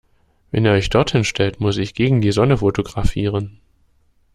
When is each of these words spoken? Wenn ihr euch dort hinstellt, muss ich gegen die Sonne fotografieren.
Wenn 0.49 0.65
ihr 0.65 0.71
euch 0.71 0.89
dort 0.89 1.11
hinstellt, 1.11 1.59
muss 1.59 1.77
ich 1.77 1.93
gegen 1.93 2.21
die 2.21 2.31
Sonne 2.31 2.57
fotografieren. 2.57 3.59